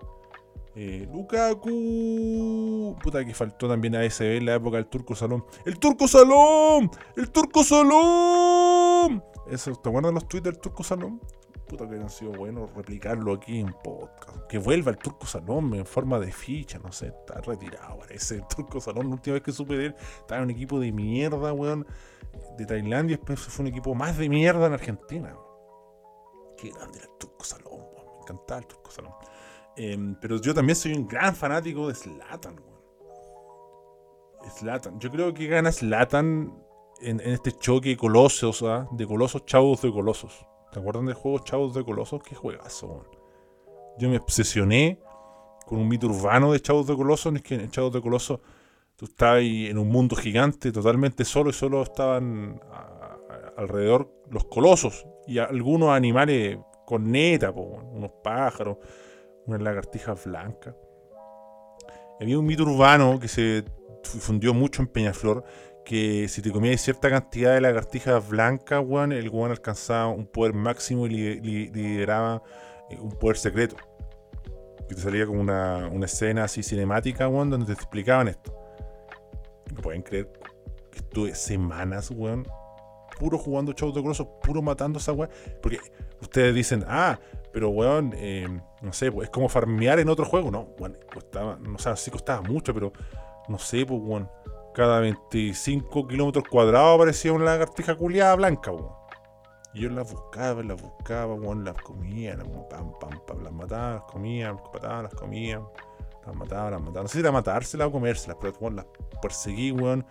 [0.77, 2.97] Eh, Lukaku.
[3.01, 5.45] Puta que faltó también a ese en la época del Turco Salón.
[5.65, 6.91] ¡El Turco Salón!
[7.15, 9.23] ¡El Turco Salón!
[9.49, 11.21] Eso, ¿Te acuerdas los tweets del Turco Salón?
[11.65, 14.47] Puta que han sido bueno replicarlo aquí en podcast.
[14.47, 18.36] Que vuelva el Turco Salón en forma de ficha, no sé, está retirado, parece.
[18.36, 20.91] El Turco Salón, la última vez que supe de él, estaba en un equipo de
[20.91, 21.86] mierda, weón,
[22.58, 25.36] de Tailandia, después fue un equipo más de mierda en Argentina.
[26.58, 28.15] Qué grande era el Turco Salón, weón.
[28.15, 29.13] me encantaba el Turco Salón.
[29.75, 32.75] Em, pero yo también soy un gran fanático de Slatan, weón.
[34.51, 36.54] Slatan, yo creo que gana Slatan
[37.01, 38.88] en, este choque colosos, ¿ah?
[38.91, 40.45] de colosos chavos de colosos.
[40.75, 42.21] ¿Te acuerdan del juego Chavos de Colosos?
[42.21, 43.05] Qué juegazo,
[43.97, 44.99] Yo me obsesioné
[45.65, 47.33] con un mito urbano de Chavos de Colosos.
[47.33, 48.41] Es que en Chavos de Colosos
[48.97, 52.59] tú estabas en un mundo gigante, totalmente solo, y solo estaban
[53.55, 58.75] alrededor los colosos y algunos animales con neta, unos pájaros,
[59.45, 60.75] unas lagartijas blancas.
[62.19, 63.63] Había un mito urbano que se
[64.13, 65.45] difundió mucho en Peñaflor,
[65.86, 70.54] que si te comías cierta cantidad de lagartijas blancas, weón, el weón alcanzaba un poder
[70.54, 72.41] máximo y lideraba
[72.89, 73.78] eh, un poder secreto.
[74.89, 78.54] Que te salía como una, escena así cinemática, weón, donde te explicaban esto.
[79.74, 80.32] No pueden creer
[80.91, 82.48] que estuve semanas, weón,
[83.19, 85.30] puro jugando shows de grosso, puro matando a esa weón.
[85.62, 85.80] Porque
[86.19, 87.19] ustedes dicen, ah,
[87.54, 88.48] pero weón, eh,
[88.82, 90.50] no sé, pues es como farmear en otro juego.
[90.50, 92.91] No, weón, costaba, no sé, sí costaba mucho, pero
[93.48, 94.28] no sé, pues weón
[94.75, 98.73] cada 25 kilómetros cuadrados aparecía una lagartija culiada blanca,
[99.73, 103.93] Y yo las buscaba, las buscaba, weón, las comía, las, pam, pam, pam, las mataba,
[103.93, 105.61] las comía, las mataba, las comía,
[106.25, 107.03] las mataba, las mataba.
[107.03, 108.85] No sé si era matárselas o comérselas, pero weón, las
[109.21, 110.05] perseguí, weón,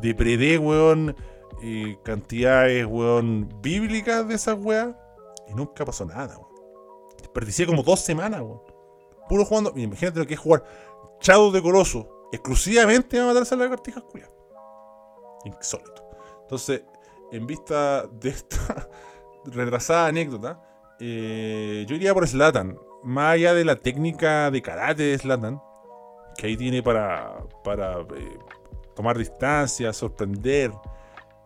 [0.00, 1.16] depredé, weón,
[1.60, 4.94] y cantidades, weón, bíblicas de esas weas,
[5.48, 6.54] y nunca pasó nada, weón.
[7.18, 8.62] Desperdicié como dos semanas, weón.
[9.28, 10.62] Puro jugando, imagínate lo que es jugar
[11.18, 14.34] Chado de Coloso exclusivamente a matarse a las lagartijas culiadas.
[15.44, 16.04] Insólito.
[16.42, 16.82] Entonces,
[17.32, 18.88] en vista de esta
[19.44, 20.62] retrasada anécdota,
[21.00, 22.78] eh, yo iría por Slatan.
[23.02, 25.60] Más allá de la técnica de karate de Slatan,
[26.36, 28.38] que ahí tiene para, para eh,
[28.94, 30.72] tomar distancia, sorprender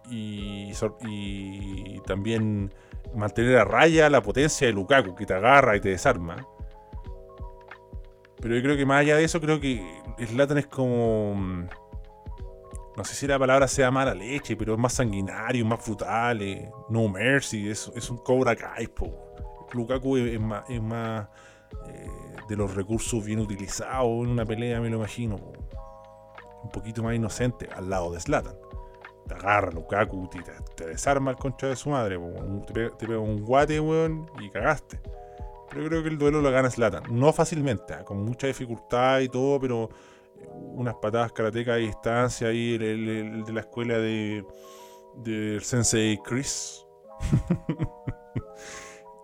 [0.09, 0.72] y,
[1.03, 2.72] y también
[3.14, 6.46] mantener a raya la potencia de Lukaku, que te agarra y te desarma.
[8.40, 9.83] Pero yo creo que más allá de eso, creo que
[10.18, 11.35] Slatan es como.
[11.35, 11.68] Mm,
[12.96, 16.42] no sé si la palabra sea mala leche, pero es más sanguinario, más brutal.
[16.42, 19.12] Eh, no mercy, es, es, un Cobra Kai, po.
[19.72, 21.29] Lukaku es, más, es más
[21.88, 22.09] eh,
[22.48, 25.37] de los recursos bien utilizados en una pelea, me lo imagino.
[26.62, 28.57] Un poquito más inocente al lado de Slatan.
[29.27, 30.42] Te agarra Lukaku, te,
[30.74, 32.18] te desarma el concha de su madre,
[32.66, 35.01] te, pega, te pega un guate, weón, y cagaste.
[35.70, 37.04] Pero creo que el duelo lo gana Slatan.
[37.11, 38.04] No fácilmente, ¿ah?
[38.04, 39.90] con mucha dificultad y todo, pero
[40.37, 44.44] eh, unas patadas karatecas a distancia ahí, el, de la escuela de
[45.61, 46.85] Sensei Chris.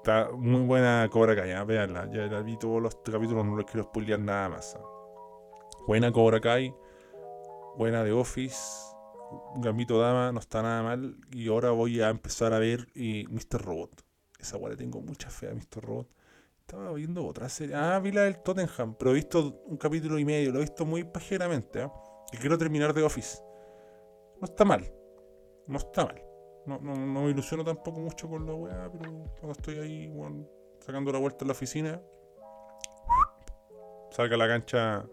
[0.04, 1.64] Está muy buena Cobra Kai, ¿eh?
[1.64, 2.10] veanla.
[2.12, 4.76] Ya la vi todos los capítulos, no les quiero spoilear nada más.
[4.76, 4.82] ¿ah?
[5.86, 6.74] Buena Cobra Kai,
[7.78, 8.58] buena de Office,
[9.56, 11.16] Gambito Dama, no está nada mal.
[11.32, 13.62] Y ahora voy a empezar a ver y Mr.
[13.62, 14.04] Robot.
[14.38, 15.82] Esa guay tengo mucha fe a Mr.
[15.82, 16.08] Robot.
[16.66, 17.74] Estaba viendo otra serie.
[17.76, 20.50] Ah, vi la del Tottenham, pero he visto un capítulo y medio.
[20.50, 21.82] Lo he visto muy pajeramente.
[21.82, 21.90] ¿eh?
[22.32, 23.38] Y quiero terminar de Office.
[24.40, 24.90] No está mal.
[25.66, 26.22] No está mal.
[26.64, 30.10] No, no, no me ilusiono tampoco mucho con la weá, pero cuando estoy ahí,
[30.80, 32.00] sacando la vuelta en la oficina,
[34.10, 35.06] salga la cancha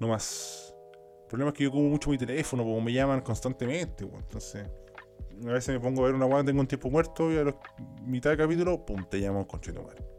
[0.00, 0.74] no más.
[1.22, 4.68] El problema es que yo como mucho mi teléfono, como me llaman constantemente, entonces
[5.46, 7.56] a veces me pongo a ver una weá, tengo un tiempo muerto y a la
[8.02, 10.17] mitad del capítulo, pum, te llamo con madre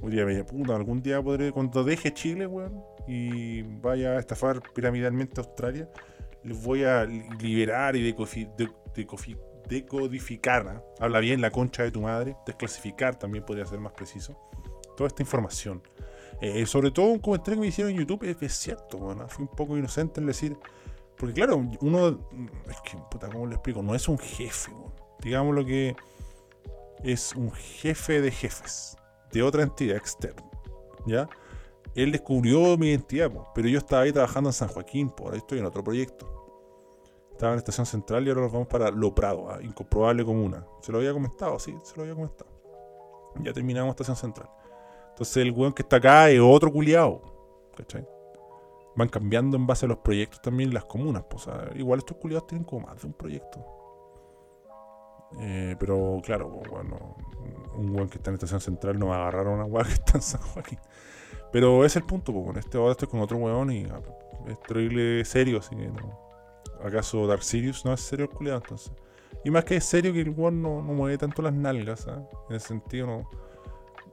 [0.00, 4.62] Hoy día me puta, algún día podré, cuando deje Chile, weón, y vaya a estafar
[4.72, 5.90] piramidalmente a Australia,
[6.44, 8.14] les voy a liberar y
[9.68, 10.68] decodificar.
[10.68, 10.84] ¿ah?
[11.00, 12.36] Habla bien la concha de tu madre.
[12.46, 14.38] Desclasificar también podría ser más preciso.
[14.96, 15.82] Toda esta información.
[16.40, 19.56] Eh, sobre todo un comentario que me hicieron en YouTube es, cierto, bueno, fui un
[19.56, 20.56] poco inocente en decir.
[21.16, 22.28] Porque claro, uno.
[22.68, 23.82] Es que, puta, ¿cómo le explico?
[23.82, 24.70] No es un jefe,
[25.20, 25.96] digamos lo que
[27.02, 28.97] es un jefe de jefes
[29.32, 30.44] de otra entidad externa.
[31.06, 31.28] ¿Ya?
[31.94, 35.58] Él descubrió mi identidad, pero yo estaba ahí trabajando en San Joaquín, por ahí estoy
[35.58, 36.26] en otro proyecto.
[37.32, 39.58] Estaba en la estación central y ahora nos vamos para Lo Prado, ¿ah?
[39.62, 40.66] incomprobable comuna.
[40.80, 42.50] Se lo había comentado, sí, se lo había comentado.
[43.42, 44.50] Ya terminamos estación central.
[45.10, 47.22] Entonces el weón que está acá es otro culiado.
[47.76, 48.06] ¿Cachai?
[48.96, 51.24] Van cambiando en base a los proyectos también las comunas.
[51.30, 53.77] Pues, igual estos culiados tienen como más de un proyecto.
[55.40, 57.16] Eh, pero claro, bueno,
[57.76, 59.92] un weón que está en estación central no va a agarrar a una weá que
[59.92, 60.78] está en San Joaquín.
[61.52, 64.00] Pero es el punto, pues, este ahora estoy con otro weón y ah,
[64.46, 66.18] es terrible serio, así que no.
[66.82, 68.92] ¿Acaso Dark Sirius no es serio el culiado entonces?
[69.44, 72.22] Y más que es serio que el weón no, mueve tanto las nalgas, ¿ah?
[72.48, 73.30] En ese sentido no,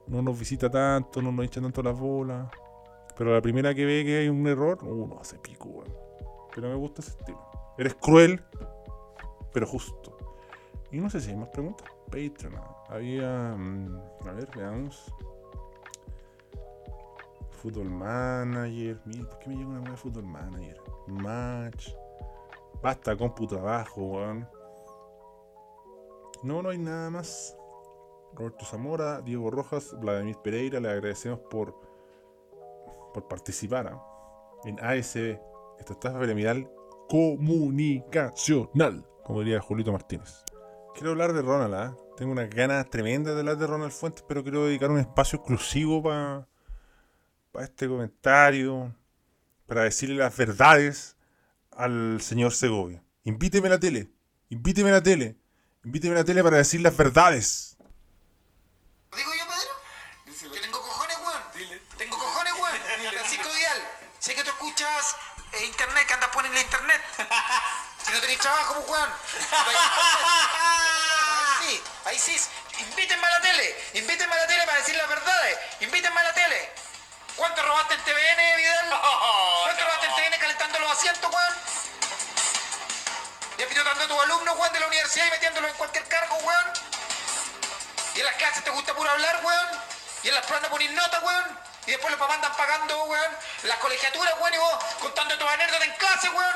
[0.06, 2.48] no nos visita tanto, no nos echa tanto las bolas.
[3.16, 5.92] Pero la primera que ve que hay un error, uno hace pico, weón.
[6.54, 7.40] Pero me gusta ese estilo.
[7.78, 8.42] Eres cruel,
[9.52, 10.05] pero justo.
[10.90, 11.88] Y no sé si hay más preguntas.
[12.06, 12.54] Patreon.
[12.88, 13.54] Había.
[13.56, 15.12] Mm, a ver, veamos.
[17.50, 19.00] Football Manager.
[19.04, 20.80] Mira, ¿por qué me llega una nueva Football Manager?
[21.08, 21.90] Match.
[22.82, 24.48] Basta con tu trabajo, weón.
[26.42, 27.56] No, no hay nada más.
[28.34, 31.74] Roberto Zamora, Diego Rojas, Vladimir Pereira, le agradecemos por,
[33.14, 34.02] por participar ¿ah?
[34.64, 35.38] en ASB,
[35.78, 36.70] esta estafa piramidal
[37.08, 40.44] comunicacional, como diría Julito Martínez.
[40.96, 41.94] Quiero hablar de Ronald, ¿eh?
[42.16, 46.02] Tengo unas ganas tremendas de hablar de Ronald Fuentes, pero quiero dedicar un espacio exclusivo
[46.02, 46.46] para
[47.60, 48.96] este comentario,
[49.66, 51.14] para decirle las verdades
[51.72, 53.04] al señor Segovia.
[53.24, 54.10] Invíteme a la tele,
[54.48, 55.36] invíteme a la tele,
[55.84, 57.76] invíteme a la tele para decir las verdades.
[59.14, 60.54] ¿Digo yo, Pedro?
[60.54, 61.42] Que tengo cojones, weón.
[61.98, 62.76] Tengo cojones, weón.
[63.12, 63.82] Francisco Vidal,
[64.18, 65.14] sé que tú escuchas
[65.52, 67.02] eh, internet, que andas poniendo internet.
[68.06, 69.10] Si no tenéis trabajo, pues, weón.
[72.06, 72.40] ahí sí.
[72.78, 73.84] Invítenme a la tele.
[73.94, 75.58] Invítenme a la tele para decir las verdades.
[75.80, 76.70] Invítenme a la tele.
[77.36, 78.88] ¿Cuánto robaste en TVN, Vidal?
[79.64, 81.54] ¿Cuánto robaste en TVN calentando los asientos, weón?
[83.58, 86.72] Y tanto a tus alumnos, weón, de la universidad y metiéndolos en cualquier cargo, weón.
[88.14, 89.68] Y en las clases te gusta puro hablar, weón.
[90.22, 91.60] Y en las pruebas poner nota, weón.
[91.86, 95.88] Y después los papás andan pagando, weón, las colegiaturas, weón, y vos contando tus anécdotas
[95.88, 96.54] en clase, weón.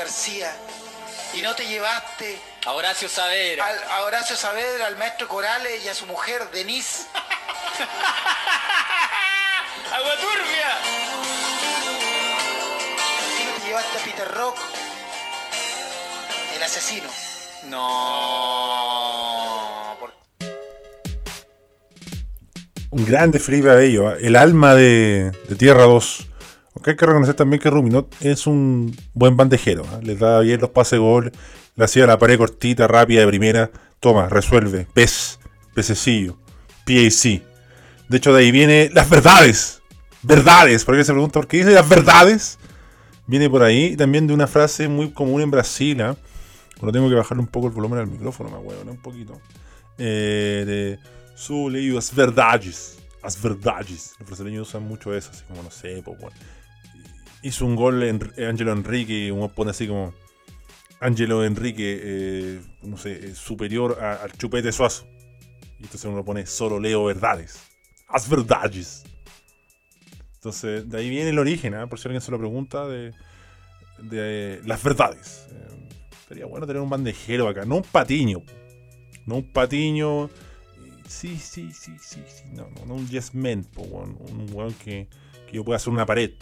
[0.00, 0.50] García
[1.34, 3.66] y no te llevaste a Horacio Saavedra.
[3.66, 7.04] Al, a Horacio Saavedra, al maestro Corales y a su mujer, Denise.
[9.92, 10.78] ¡Agua turbia!
[13.18, 14.56] ¿Por qué no te llevaste a Peter Rock?
[16.56, 17.10] El asesino.
[17.64, 18.78] No.
[22.92, 24.20] Un grande Felipe Abello, ¿eh?
[24.22, 26.29] el alma de, de Tierra 2
[26.86, 29.82] hay que reconocer también que Ruminot es un buen bandejero.
[29.84, 30.00] ¿eh?
[30.02, 31.32] Le da bien los pases gol,
[31.76, 33.70] le hacía la pared cortita, rápida de primera.
[34.00, 34.86] Toma, resuelve.
[34.94, 35.38] Pez,
[35.74, 36.38] pececillo,
[36.86, 37.42] PAC.
[38.08, 39.82] De hecho, de ahí viene las verdades.
[40.22, 40.84] Verdades.
[40.84, 42.58] Porque se pregunta por qué dice las verdades.
[43.26, 46.00] Viene por ahí también de una frase muy común en Brasil.
[46.00, 46.14] ¿eh?
[46.92, 49.38] tengo que bajarle un poco el volumen al micrófono, me huevo, un poquito.
[49.98, 50.98] Eh, de
[51.36, 52.98] su leído as verdades.
[53.22, 54.14] As verdades.
[54.18, 56.34] Los brasileños usan mucho eso, así como no sé, pues bueno
[57.42, 60.14] hizo un gol en Angelo Enrique uno pone así como
[61.00, 65.06] Angelo Enrique, eh, no sé, superior al chupete suazo.
[65.78, 67.58] Y entonces uno pone solo leo verdades.
[68.06, 69.04] As verdades.
[70.34, 71.86] Entonces, de ahí viene el origen, ¿eh?
[71.86, 73.14] por si alguien se lo pregunta, de,
[73.98, 75.46] de las verdades.
[75.52, 78.42] Eh, sería bueno tener un bandejero acá, no un patiño.
[79.26, 80.28] No un patiño.
[81.08, 82.44] Sí, sí, sí, sí, sí.
[82.52, 85.08] No, no, un yes man, un weón que,
[85.46, 86.32] que yo pueda hacer una pared.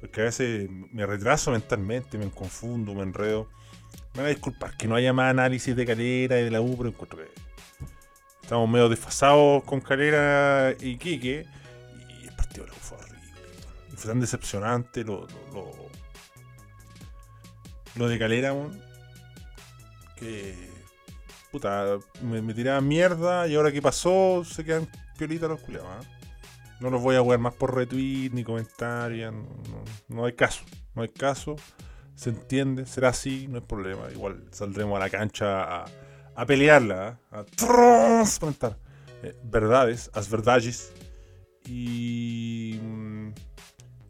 [0.00, 3.48] Porque a veces me retraso mentalmente, me confundo, me enredo.
[4.14, 6.76] Me van a disculpar que no haya más análisis de Calera y de la U,
[6.76, 7.28] pero encuentro que
[8.42, 11.46] estamos medio desfasados con Calera y Quique.
[12.20, 13.20] Y el partido de la U fue horrible.
[13.94, 15.26] fue tan decepcionante lo,
[17.96, 18.82] lo, de Calera, weón,
[20.16, 20.54] que
[21.52, 24.88] puta, me, me tiraban mierda y ahora que pasó se quedan
[25.18, 25.88] piolitas los culiados.
[25.90, 26.19] ¿ah?
[26.80, 29.34] No los voy a jugar más por retweet ni comentarios,
[30.08, 30.64] no, hay caso,
[30.94, 31.56] no hay caso,
[32.14, 34.10] se entiende, será así, no hay problema.
[34.10, 35.84] Igual saldremos a la cancha
[36.34, 37.40] a, pelearla, ¿ah?
[37.40, 38.78] a transparentar
[39.22, 40.92] eh, verdades, as verdades.
[41.66, 43.28] Y mm,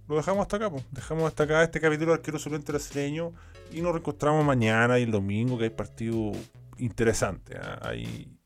[0.09, 0.85] lo dejamos hasta acá, pues.
[0.91, 3.33] dejamos hasta acá este capítulo de arquero suplente brasileño
[3.73, 6.33] y nos reencontramos mañana y el domingo que hay partido
[6.79, 7.57] interesante.
[7.57, 7.79] ¿ah?
[7.83, 8.40] Hay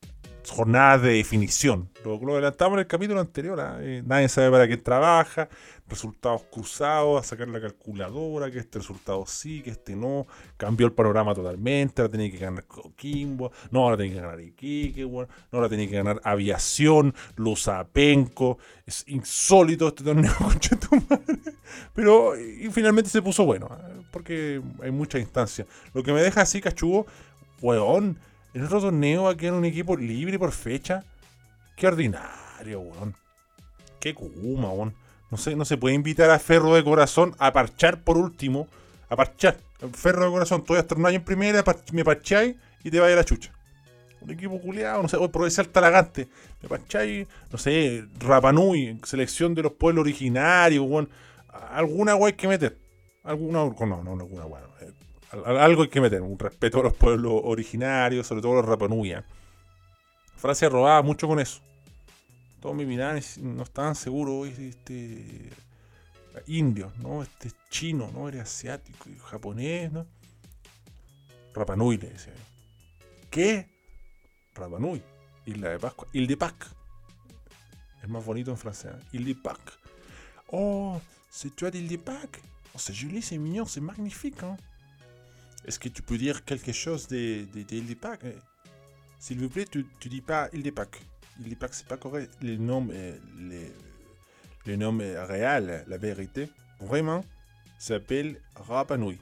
[0.51, 1.89] jornadas de definición.
[2.03, 3.59] Lo, adelantamos en el capítulo anterior.
[3.59, 3.77] ¿ah?
[3.81, 5.49] Eh, nadie sabe para qué trabaja.
[5.87, 10.25] Resultados cruzados, a sacar la calculadora, que este resultado sí, que este no.
[10.57, 12.01] Cambió el panorama totalmente.
[12.01, 13.51] Ahora tenía que ganar Coquimbo.
[13.71, 15.03] No, ahora tenía que ganar Iquique.
[15.03, 18.57] No, ahora tenía que ganar Aviación, Luzapenco.
[18.85, 21.39] Es insólito este torneo, concha tu madre.
[21.93, 23.89] Pero y finalmente se puso bueno, ¿ah?
[24.11, 25.67] porque hay muchas instancias.
[25.93, 27.05] Lo que me deja así, cachugo,
[27.61, 28.17] weón,
[28.55, 31.03] en otro torneo va a quedar un equipo libre por fecha.
[31.75, 33.13] Qué ordinario, weón.
[33.99, 34.95] Qué kuma, weón.
[35.29, 38.69] No sé, no se puede invitar a Ferro de Corazón a parchar por último.
[39.09, 39.57] A parchar.
[39.91, 43.51] Ferro de Corazón, un año en primera, me parcháis y te vaya a la chucha.
[44.21, 46.29] Un equipo culiado, no sé, hoy por ser talagante.
[46.61, 51.09] Me parcháis, no sé, Rapanui, selección de los pueblos originarios, weón.
[51.71, 52.77] Alguna weá hay que meter.
[53.21, 54.61] Alguna, no, no, alguna weá.
[55.33, 59.13] Eh, algo hay que meter, un respeto a los pueblos originarios, sobre todo los Rapanui.
[59.13, 59.23] ¿eh?
[60.37, 61.61] Francia robaba mucho con eso.
[62.59, 65.51] Todos mis miranes no estaban seguros, este
[66.47, 67.23] indios, ¿no?
[67.23, 68.27] Este chino, ¿no?
[68.27, 70.05] Era asiático y japonés, ¿no?
[71.53, 72.33] Rapanui le decía.
[73.29, 73.69] ¿Qué?
[74.53, 75.01] Rapanui,
[75.45, 76.69] Isla de Pascua, Ile de Pâques.
[78.01, 78.91] Es más bonito en francés.
[78.93, 79.05] ¿eh?
[79.13, 79.73] Ile de Pâques.
[80.51, 80.99] Oh,
[81.29, 82.41] c'est toi d'Ile de Pâques.
[82.73, 84.41] Oh, c'est joli, c'est mignon, c'est magnifique?
[85.65, 88.35] Est-ce que tu peux dire quelque chose de, de, de Île de Pâques eh?
[89.19, 91.01] S'il vous plaît, tu, tu dis pas de Pâques,
[91.73, 92.31] c'est pas correct.
[92.41, 93.67] Le nom, euh, le,
[94.65, 96.49] le nom euh, réel, la vérité,
[96.79, 97.23] vraiment,
[97.79, 99.17] s'appelle Rapa Nui.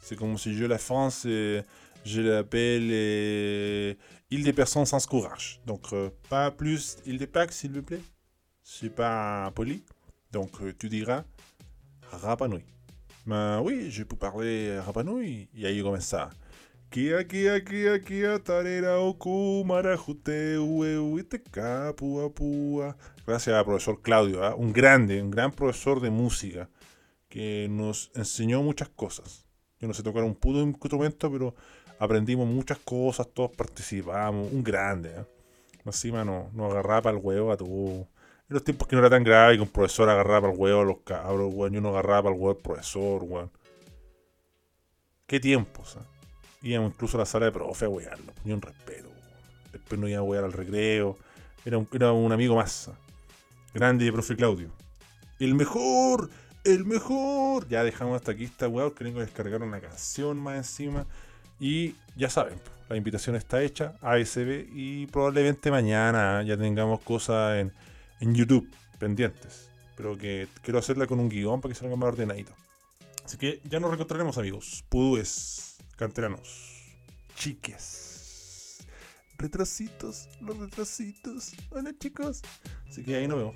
[0.00, 1.62] C'est comme si je la France, euh,
[2.04, 3.94] je l'appelle euh,
[4.30, 5.60] des personnes sans courage.
[5.64, 8.02] Donc, euh, pas plus Île de Pâques, s'il vous plaît.
[8.62, 9.82] C'est pas poli.
[10.32, 11.24] Donc, euh, tu diras
[12.10, 12.48] Rapa
[13.26, 15.48] Ben oui, je peux parler Rapanui.
[15.54, 16.30] Y ahí comienza.
[16.90, 20.58] Kia, kia, kia, kia, tarera, oku, marajute,
[21.96, 22.96] pua, pua.
[23.26, 24.54] Gracias al profesor Claudio, ¿ah?
[24.54, 26.68] un grande, un gran profesor de música
[27.28, 29.46] que nos enseñó muchas cosas.
[29.80, 31.54] Yo no sé tocar un puto instrumento, pero
[31.98, 34.52] aprendimos muchas cosas, todos participamos.
[34.52, 35.24] Un grande, ¿eh?
[35.84, 38.06] Encima nos, nos agarraba el huevo a tu.
[38.48, 40.84] En los tiempos que no era tan grave que un profesor agarraba el huevo a
[40.84, 41.74] los cabros, weón.
[41.74, 43.50] Y uno agarraba el huevo al profesor, weón.
[45.26, 46.04] Qué tiempos, ¿eh?
[46.62, 48.32] Íbamos incluso a la sala de profe a wearlo.
[48.44, 49.72] Ni un respeto, weón.
[49.72, 51.16] Después no iba a wear al recreo.
[51.64, 52.88] Era un, amigo más.
[52.88, 52.92] ¿eh?
[53.72, 54.68] Grande, profe Claudio.
[55.38, 56.28] El mejor,
[56.64, 57.66] el mejor.
[57.68, 61.06] Ya dejamos hasta aquí esta weá porque tengo que descargar una canción más encima.
[61.58, 62.58] Y ya saben,
[62.90, 67.72] la invitación está hecha, ASB, y probablemente mañana ya tengamos cosas en,
[68.24, 68.68] en YouTube
[68.98, 69.70] pendientes.
[69.96, 72.52] Pero que quiero hacerla con un guion para que salga más ordenadito.
[73.24, 74.84] Así que ya nos reencontraremos, amigos.
[74.88, 76.82] Pudúes, canteranos,
[77.36, 78.84] chiques,
[79.38, 81.52] retrasitos, los retrasitos.
[81.70, 82.42] Hola, chicos.
[82.88, 83.54] Así que ahí nos vemos.